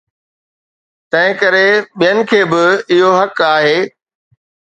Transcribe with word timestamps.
تنهنڪري 1.11 1.67
ٻين 1.99 2.17
کي 2.31 2.41
به 2.51 2.63
اهو 2.95 3.11
حق 3.19 3.37
آهي. 3.53 3.77